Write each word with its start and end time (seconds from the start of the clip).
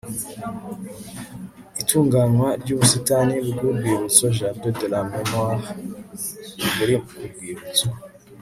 itunganywa 1.81 2.47
ry 2.61 2.69
ubusitani 2.75 3.35
bw 3.55 3.59
urwibutso 3.69 4.23
Jardin 4.37 4.75
de 4.79 4.87
la 4.93 5.01
m 5.09 5.11
moire 5.29 5.71
buri 6.75 6.95
ku 7.05 7.11
rwibutso 7.31 7.87